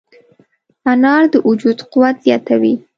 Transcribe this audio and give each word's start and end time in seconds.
انار 0.91 1.23
د 1.33 1.35
وجود 1.47 1.77
قوت 1.91 2.15
زیاتوي. 2.25 2.73